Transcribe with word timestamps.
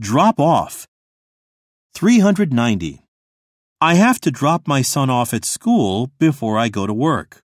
Drop 0.00 0.40
off. 0.40 0.86
390. 1.94 3.02
I 3.82 3.94
have 3.96 4.18
to 4.20 4.30
drop 4.30 4.66
my 4.66 4.80
son 4.80 5.10
off 5.10 5.34
at 5.34 5.44
school 5.44 6.10
before 6.18 6.56
I 6.56 6.70
go 6.70 6.86
to 6.86 6.94
work. 6.94 7.42